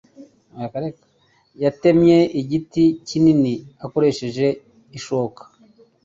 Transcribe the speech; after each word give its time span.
Yatemye 1.63 2.17
igiti 2.41 2.83
kinini 3.07 3.53
akoresheje 3.85 4.47
ishoka. 4.97 5.41